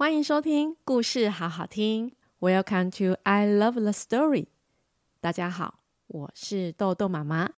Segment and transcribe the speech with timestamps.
[0.00, 2.12] 欢迎收听故事好好听。
[2.40, 4.46] Welcome to I Love the Story。
[5.20, 7.50] 大家好，我是豆豆妈妈，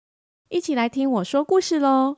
[0.48, 2.16] 一起来听我说故事喽。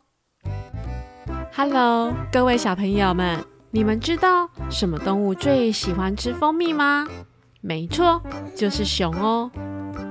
[1.53, 7.05] Hello，各位小朋友们，你们知道什么动物最喜欢吃蜂蜜吗？
[7.61, 8.23] 没错，
[8.55, 9.51] 就是熊哦。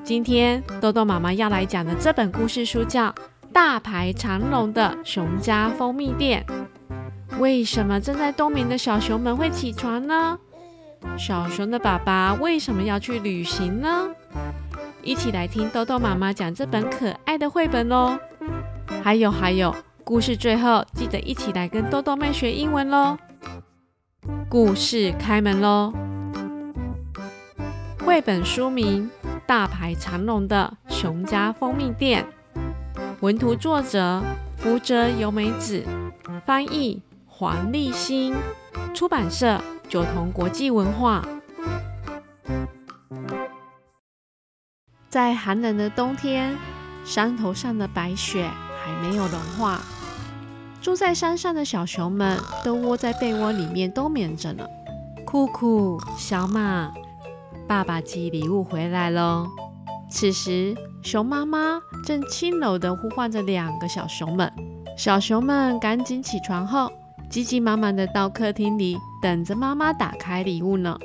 [0.04, 3.08] 今天豆豆妈妈要来讲的这本故事书叫
[3.54, 6.46] 《大排长龙的熊家蜂蜜店》。
[7.42, 10.38] 为什么正在冬眠的小熊们会起床呢？
[11.18, 14.10] 小熊的爸爸为什么要去旅行呢？
[15.02, 18.16] 一起来听豆豆妈妈讲这本可爱的绘本喽！
[19.04, 23.18] 还有还有，故事最后记得一起来跟豆豆妹学英文喽！
[24.48, 25.92] 故事开门喽！
[28.06, 29.10] 绘本书名
[29.48, 32.24] 《大排长龙的熊家蜂蜜店》，
[33.22, 34.22] 文图作者
[34.58, 35.84] 福泽由美子，
[36.46, 37.02] 翻译。
[37.42, 38.36] 黄立新，
[38.94, 39.60] 出版社
[39.90, 41.28] 九同国际文化。
[45.10, 46.56] 在寒冷的冬天，
[47.04, 48.48] 山头上的白雪
[48.86, 49.82] 还没有融化，
[50.84, 54.64] 住在山上的小熊们都窝在被窝里面冬眠着呢。
[55.26, 56.92] 酷酷、小马，
[57.68, 59.48] 爸爸寄礼物回来喽！
[60.12, 64.54] 此时，熊妈妈正轻柔地呼唤着两个小熊们，
[64.96, 66.92] 小熊们赶紧起床后。
[67.32, 71.00] 急急忙忙的到客厅里等着妈妈打开礼物呢。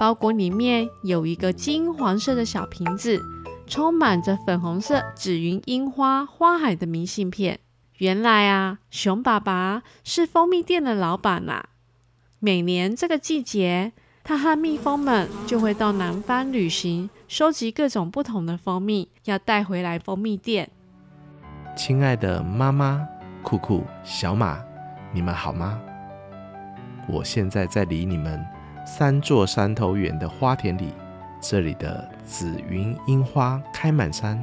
[0.00, 3.20] 包裹里面有一个金黄色的小瓶子，
[3.66, 7.60] 充满着粉红色紫云樱花花海的明信片。
[7.98, 11.68] 原来啊，熊爸爸是蜂蜜店的老板啊。
[12.38, 13.92] 每年这个季节，
[14.24, 20.70] 他和蜜蜂们就会到南方旅行，收集各种不同的蜂蜜，要带回来蜂蜜店。
[21.76, 23.06] 亲爱的妈妈。
[23.48, 24.58] 酷酷、小马，
[25.10, 25.80] 你们好吗？
[27.06, 28.44] 我现在在离你们
[28.84, 30.92] 三座山头远的花田里，
[31.40, 34.38] 这里的紫云樱花开满山，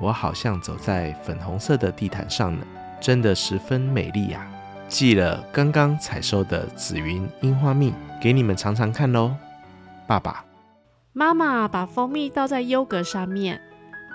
[0.00, 2.66] 我好像走在粉红色的地毯上呢，
[3.00, 4.44] 真的十分美丽呀！
[4.88, 9.36] 寄了刚刚采收的紫云樱花蜜给你们尝尝看喽，
[10.04, 10.44] 爸爸。
[11.12, 13.60] 妈妈把蜂蜜倒在优格上面，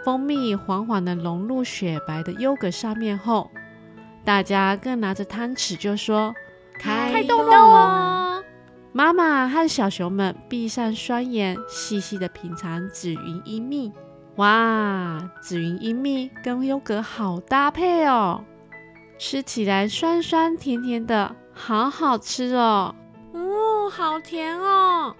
[0.03, 3.49] 蜂蜜缓缓地融入雪白的优格上面后。
[4.25, 6.33] 大家各拿着汤匙，就说
[6.79, 8.41] ：“开动喽！”
[8.93, 13.91] 妈妈和小熊们闭上双眼，细细的品尝紫云一蜜。
[14.37, 18.43] 哇，紫云一蜜跟优格好搭配哦，
[19.17, 22.95] 吃起来酸酸甜甜的，好好吃哦！
[23.33, 25.15] 哦，好甜哦！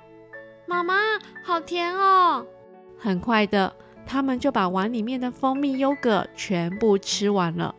[0.66, 0.96] 妈妈，
[1.44, 2.46] 好甜哦！
[2.98, 3.76] 很快的，
[4.06, 7.76] 他们就把碗里面的蜂蜜优格全部吃完了。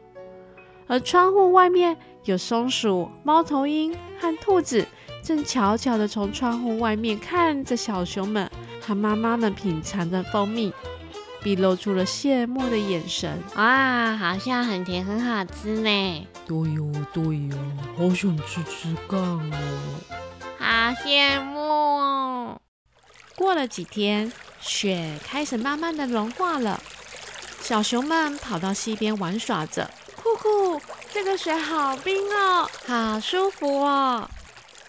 [0.86, 4.86] 而窗户外面有松鼠、猫头鹰和兔子，
[5.22, 8.50] 正悄悄地从窗户外面看着小熊们
[8.80, 10.72] 和妈妈们品尝着蜂蜜，
[11.42, 13.42] 并露出了羡慕的眼神。
[13.56, 16.26] 哇，好像很甜，很好吃呢！
[16.46, 17.56] 对哟，对哟，
[17.96, 19.52] 好想吃吃看哦！
[20.58, 20.66] 好
[21.02, 22.60] 羡慕哦！
[23.36, 24.30] 过了几天，
[24.60, 26.80] 雪开始慢慢的融化了，
[27.60, 29.90] 小熊们跑到溪边玩耍着。
[30.24, 30.80] 酷酷，
[31.12, 34.26] 这个水好冰哦，好舒服哦。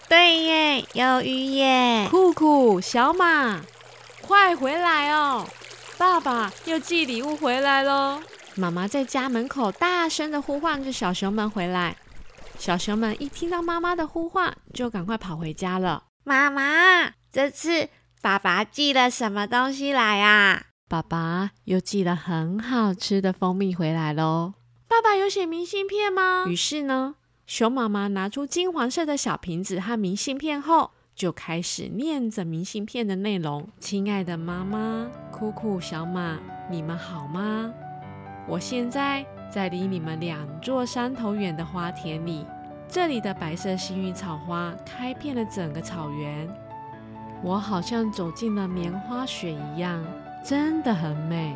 [0.08, 2.08] 对耶，有鱼耶。
[2.10, 3.60] 酷酷，小马，
[4.22, 5.46] 快回来哦！
[5.98, 8.22] 爸爸又寄礼物回来喽。
[8.54, 11.96] 妈妈在家门口大声的呼唤着小熊们回来。
[12.58, 16.04] 小熊们一听到妈妈的呼唤，就赶快跑回家了。
[16.24, 17.90] 妈妈，这次
[18.22, 20.62] 爸爸寄了什么东西来啊？
[20.88, 24.54] 爸爸又寄了很好吃的蜂蜜回来喽。
[24.96, 26.46] 爸爸有写明信片吗？
[26.48, 36.38] 于是呢，熊妈妈拿出金黄色的小瓶子和明信片后，就开始念着明信片的内容：“亲爱的妈妈，酷酷、小马，
[36.70, 37.70] 你们好吗？
[38.48, 42.46] 我现在在离你们两座山头远的花田里，
[42.88, 46.48] 这里的白色幸运草花开遍了整个草原，
[47.42, 50.02] 我好像走进了棉花雪一样，
[50.42, 51.54] 真的很美。”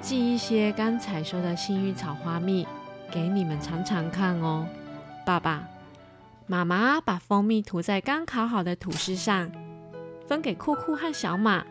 [0.00, 2.66] 寄一些刚采收的幸运草花蜜
[3.10, 4.66] 给你们尝尝看哦，
[5.26, 5.68] 爸爸
[6.46, 9.50] 妈妈把蜂蜜涂在刚烤好的吐司上，
[10.26, 11.64] 分给酷酷和小马。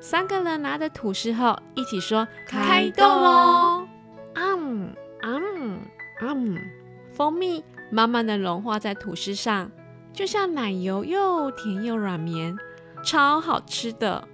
[0.00, 3.86] 三个人拿着吐司后，一起说：“开动喽！”
[4.34, 5.80] 嗯嗯
[6.20, 6.58] 嗯，
[7.12, 9.70] 蜂蜜慢慢的融化在吐司上，
[10.12, 12.56] 就像奶油，又甜又软绵，
[13.04, 14.26] 超好吃的。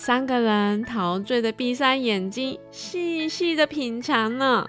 [0.00, 4.64] 三个人陶醉的闭上眼睛，细细的品尝呢。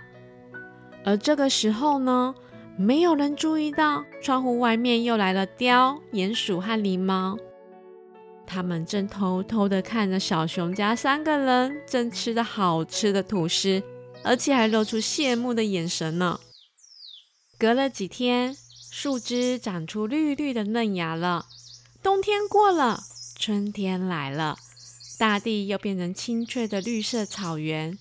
[1.05, 2.33] 而这个时候呢，
[2.75, 7.37] 没有人注意到窗户外面又来了雕、鼹鼠和狸猫。
[8.47, 13.83] 他们正偷偷的看着小熊家三个人正吃着好吃的吐司，
[14.23, 16.39] 而且还露出羡慕的眼神呢。
[17.59, 18.57] 隔了几天，
[18.91, 21.45] 树枝长出绿绿的嫩芽了，
[22.01, 23.03] 冬天过了，
[23.37, 24.57] 春天来了，
[25.19, 27.99] 大地又变成青翠的绿色草原，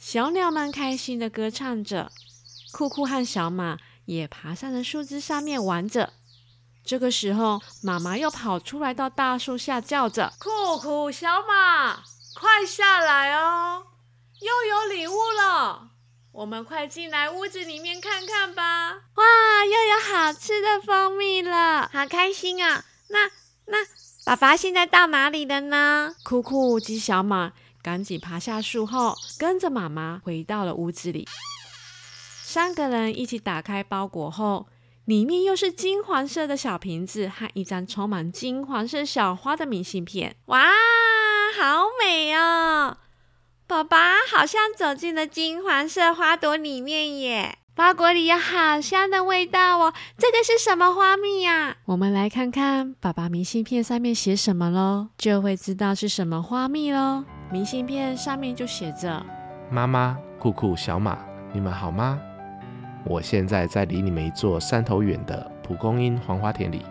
[0.00, 2.10] 小鸟们开心地歌唱着，
[2.72, 6.14] 酷酷和小马也爬上了树枝上面玩着。
[6.84, 12.02] 这个时候，妈妈又跑出来到大树下，叫着：“酷酷，小马，
[12.34, 13.84] 快下来哦！
[14.40, 15.90] 又有礼物了，
[16.32, 18.94] 我们快进来屋子里面看看吧！
[19.14, 22.84] 哇，又有好吃的蜂蜜了，好开心啊！
[23.10, 23.30] 那
[23.66, 23.78] 那，
[24.28, 31.26] 爸爸现在到哪里了呢？”酷酷及小马赶紧爬下树后，跟着妈妈回到了屋子里。
[32.42, 34.66] 三个人一起打开包裹后。
[35.06, 40.36] 里面又是金黄色的小瓶子和一张充满金黄色小花的明信片。
[40.48, 40.66] 哇，
[41.58, 42.98] 好美哦！
[43.66, 47.56] 爸爸好像走进了金黄色花朵里面耶。
[47.78, 49.94] 包裹里有好香的味道哦。
[50.16, 51.76] 这个是什么花蜜呀？
[51.84, 57.22] 我们来看看爸爸明信片上面写什么喽，就会知道是什么花蜜喽。
[57.52, 59.24] 明信片上面就写着
[59.70, 61.16] ：“妈妈、酷酷、小马，
[61.52, 62.20] 你们好吗？”
[63.06, 66.84] 我现在在离你们一座山头远的蒲公英黄花田里，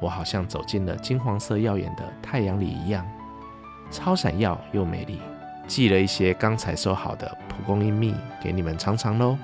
[0.00, 3.04] 我好像走进了金黄色耀眼的太阳里一样，
[3.90, 5.20] 超闪耀又美丽。
[5.66, 9.36] 寄了一些刚才收好的蒲公英蜜给你们尝尝喽，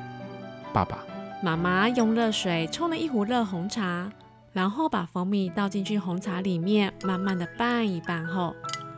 [0.72, 0.98] 爸爸。
[1.42, 4.10] 妈妈用热水冲了一壶热红茶，
[4.52, 8.54] 然后把蜂蜜倒进去红茶里面，慢慢的拌一拌后，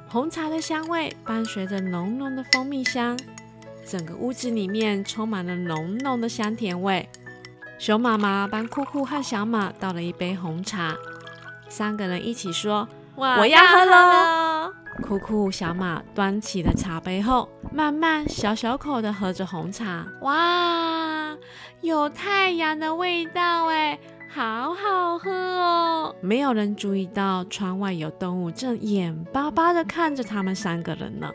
[0.08, 3.16] 红茶的香味伴随着浓浓的蜂蜜香。
[3.84, 7.08] 整个屋子里面充满了浓浓的香甜味。
[7.78, 10.94] 熊妈妈帮酷酷和小马倒了一杯红茶，
[11.68, 14.72] 三个人一起说：“我要喝喽！”
[15.02, 20.06] 酷酷、小马端起了茶杯后，慢慢小小口的喝着红茶。
[20.20, 21.36] 哇，
[21.80, 23.98] 有太阳的味道哎，
[24.28, 26.14] 好好喝哦！
[26.20, 31.30] 没有人注意到窗外有动物正眼巴巴的看着他们三个人呢。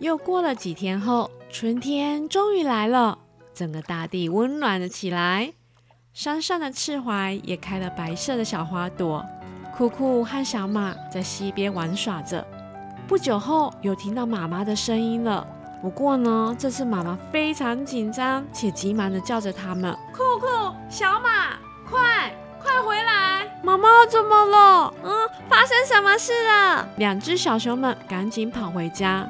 [0.00, 1.30] 又过了几天后。
[1.48, 3.18] 春天终于来了，
[3.54, 5.52] 整个大地温暖了起来。
[6.12, 9.24] 山上的刺槐也开了白色的小花朵。
[9.74, 12.44] 酷酷和小马在溪边玩耍着。
[13.08, 15.46] 不久后，有听到妈妈的声音了。
[15.80, 20.46] 不过呢，这次妈妈非常紧张，且急忙的叫着他们：“酷酷，
[20.88, 21.54] 小马，
[21.88, 23.46] 快快回来！
[23.62, 24.92] 妈妈怎么了？
[25.04, 25.12] 嗯，
[25.48, 29.24] 发生什么事了？”两只小熊们赶紧跑回家。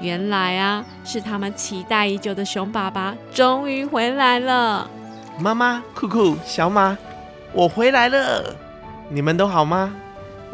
[0.00, 4.90] 原来啊，是他们期待已久的熊爸爸终于回来了。
[5.38, 6.98] 妈妈、酷酷、小马，
[7.52, 8.56] 我回来了，
[9.08, 9.94] 你们都好吗？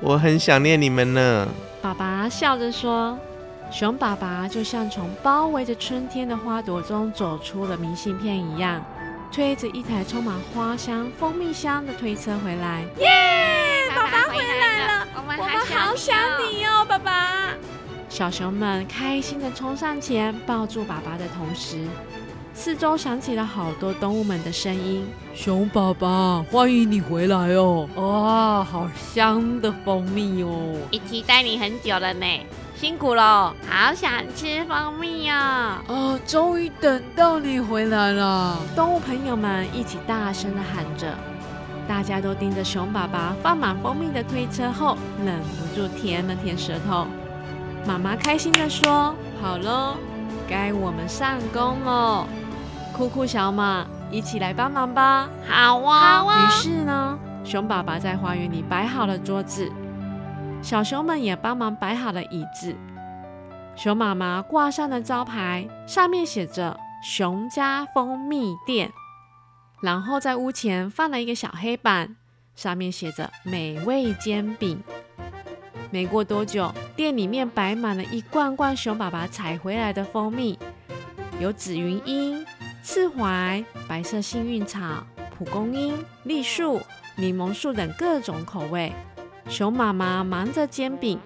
[0.03, 1.49] 我很想念你们呢。
[1.82, 3.19] 爸爸笑着说
[3.73, 8.85] ：“熊爸爸就像从包围着春天的花朵中走出了明信片一样，
[9.32, 12.82] 推着一台充满花香、蜂蜜香的推车回来。
[12.99, 13.91] 耶！
[13.97, 17.55] 爸爸回来了，我们好想你哦，爸爸。”
[18.11, 21.87] 小熊们开心地冲上前抱住爸爸的同时，
[22.61, 27.89] 四周响起了好多动物们的声音：“熊爸爸，欢迎你回来哦！
[27.95, 30.77] 哇，好香的蜂蜜哦！
[30.91, 32.27] 一期待你很久了呢，
[32.77, 35.82] 辛苦了，好想吃蜂蜜啊！
[35.89, 41.15] 啊，终于等到你回来了！”动物朋友们一起大声的喊着，
[41.89, 47.06] 大家都盯着熊爸爸放满蜂蜜的推车后，忍不住舔了舔舌头。
[47.87, 49.96] 妈妈开心地说：“好喽，
[50.46, 52.29] 该我们上工了。
[53.01, 55.27] 酷酷、小马，一起来帮忙吧。
[55.49, 59.73] ”“好啊！”好啊于是呢，熊爸爸在花园里摆好了桌子，
[60.61, 62.77] 小熊们也帮忙摆好了椅子。
[63.75, 68.93] 熊妈妈挂上了招牌，上面写着“熊家蜂蜜店”，
[69.81, 72.15] 然后在屋前放了一个小黑板，
[72.55, 74.79] 上面写着“美味煎饼”。
[75.91, 80.59] 没过多久，店里面摆满了一罐罐熊爸爸采回来的蜂蜜，
[81.41, 82.45] 有紫云英、
[82.82, 84.79] 刺槐、白色幸运草、
[85.37, 86.81] 蒲公英、栗树、
[87.17, 88.93] 柠檬树等各种口味。
[89.49, 91.19] 熊妈妈忙着煎饼，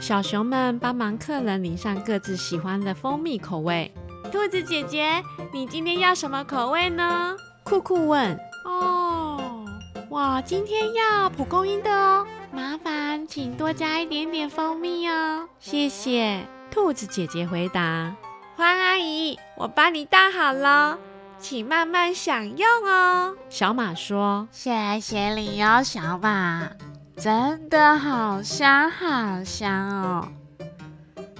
[0.00, 3.92] 小熊们帮忙客人淋上各自喜欢的蜂蜜口味。
[4.30, 7.36] 兔子姐姐，你今天要什么口味呢？
[7.64, 8.38] 酷酷问。
[8.64, 9.64] 哦，
[10.08, 12.26] 我，今天要蒲公英的哦。
[12.50, 16.46] 麻烦请多加一点点蜂蜜哦，谢谢。
[16.70, 18.14] 兔子姐姐回答
[18.56, 20.98] ：“欢阿姨，我帮你倒好了。
[21.38, 23.34] 请慢慢享用哦。
[23.48, 26.68] 小马说：“谢谢你哦，小马，
[27.16, 30.28] 真的好香好香哦。”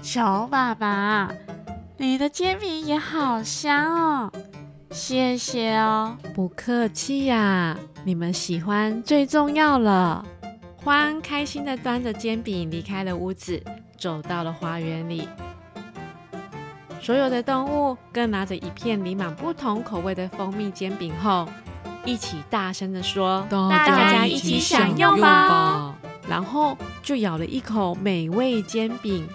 [0.02, 1.30] 小爸爸，
[1.96, 4.32] 你的煎饼也好香哦，
[4.90, 6.16] 谢谢哦。
[6.34, 10.26] 不客气呀，你们喜欢最重要了。
[10.76, 13.62] 欢开心地端着煎饼离开了屋子，
[13.96, 15.28] 走到了花园里。
[17.02, 21.48] 所有的动物更拿着一片淋满不同口味的蜂蜜煎饼后，
[22.04, 25.96] 一起大声的说：“大家一起享用吧！”
[26.28, 29.28] 然后就咬了一口美味煎饼，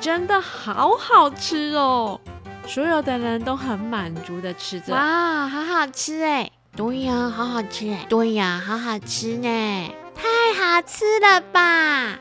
[0.00, 2.18] 真的好好吃哦！
[2.66, 4.94] 所有的人都很满足的吃着。
[4.94, 6.50] 哇，好好吃哎！
[6.74, 8.06] 对呀，好好吃哎！
[8.08, 9.90] 对呀，好好吃呢！
[10.14, 10.24] 太
[10.58, 12.18] 好吃了吧！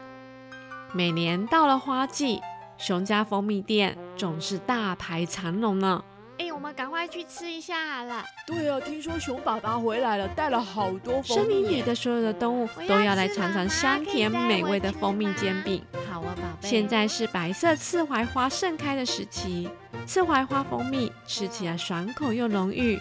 [0.91, 2.41] 每年到了花季。
[2.77, 6.03] 熊家蜂蜜店总是大排长龙呢。
[6.37, 8.21] 哎，我们赶快去吃一下好了。
[8.45, 11.43] 对啊，听说熊爸爸回来了，带了好多蜂蜜。
[11.43, 15.81] 森林里的所有的动物都要来尝尝香甜美味的蜂蜜煎饼。
[16.11, 16.67] 好啊，宝贝。
[16.67, 19.69] 现在是白色刺槐花盛开的时期，
[20.05, 22.99] 刺槐花蜂蜜吃起来爽口又浓郁，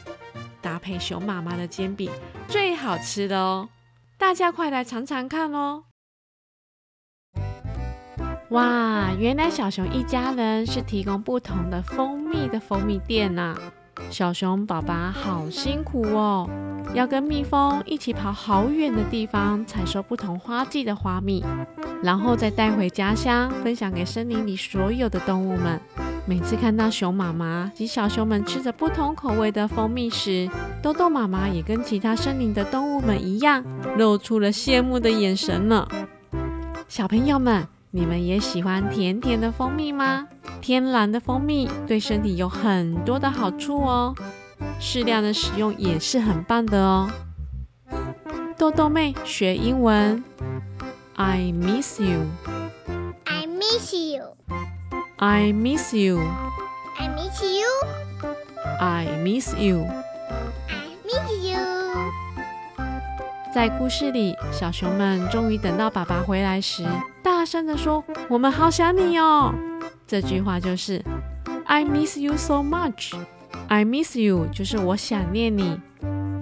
[0.62, 2.08] 搭配熊妈妈的煎饼
[2.46, 3.68] 最好吃的哦。
[4.16, 5.82] 大家快来尝尝看哦！
[8.54, 13.52] 哇，原来小熊一家人是提供不同的蜂蜜的蜂蜜店呐、
[14.10, 16.48] 小熊宝宝好辛苦哦，
[16.94, 21.44] 要跟蜜蜂一起跑好远的地方采收不同花季的花蜜，
[22.00, 25.80] 然后再带回家乡分享给森林里所有的动物们。
[26.24, 30.48] 每次看到熊妈妈及小熊们吃着不同口味的蜂蜜时，
[30.80, 33.64] 豆豆妈妈也跟其他森林的动物们一样，
[33.98, 35.88] 露出了羡慕的眼神呢。
[36.86, 37.66] 小朋友们。
[37.96, 40.26] 你们也喜欢甜甜的蜂蜜吗？
[40.60, 44.12] 天然的蜂蜜对身体有很多的好处哦，
[44.80, 47.08] 适量的使用也是很棒的哦。
[48.58, 50.24] 豆豆妹学英文
[51.14, 52.26] ，I miss you.
[53.26, 54.24] I miss you.
[55.18, 56.18] I miss you.
[56.98, 57.68] I miss you.
[58.80, 59.86] I miss you.
[60.66, 61.60] I miss you.
[63.54, 66.84] 在故事里，小熊们终于等到爸爸回来时，
[67.44, 69.54] 大声地说：“我们好想你哦！”
[70.08, 71.04] 这句话就是
[71.66, 73.14] “I miss you so much”。
[73.68, 75.78] “I miss you” 就是我想念你。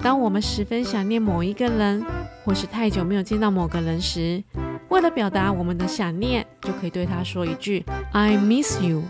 [0.00, 2.06] 当我们十分想念某一个人，
[2.44, 4.44] 或是太久没有见到某个人时，
[4.90, 9.02] 为了表达我们的想念，就可以对他说一句 “I miss you”。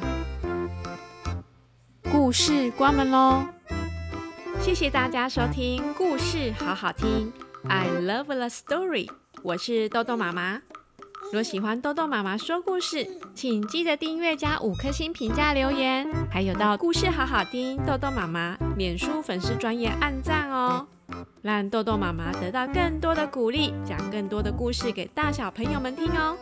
[2.10, 3.44] 故事关门喽！
[4.62, 7.30] 谢谢大家收听故事，好好听。
[7.68, 9.10] I love the story。
[9.42, 10.62] 我是豆豆妈妈。
[11.32, 20.86] 若喜欢豆豆妈妈说故事，请记得订阅加五颗星评价留言，还有到故事好好听豆豆妈妈脸书粉丝专业按赞哦，
[21.40, 26.36] 让豆豆妈妈得到更多的鼓励，讲更多的故事给大小朋友们听哦。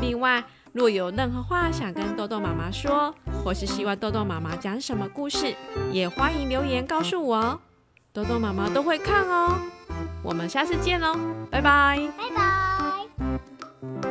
[0.00, 0.42] 另外，
[0.72, 5.54] 若有任何话想跟豆豆妈妈说，或是希望豆豆妈妈讲什么故事，
[5.92, 7.60] 也欢迎留言告诉我哦，
[8.10, 9.60] 豆豆妈妈都会看哦。
[10.22, 11.14] 我们下次见喽，
[11.50, 14.09] 拜拜，拜拜。